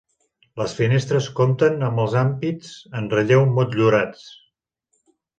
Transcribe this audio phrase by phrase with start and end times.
[0.59, 4.25] Les finestres compten amb els ampits en relleu motllurats.